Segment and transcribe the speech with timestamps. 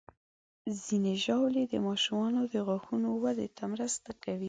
[0.83, 4.39] ځینې ژاولې د ماشومانو د غاښونو وده ته مرسته کوي.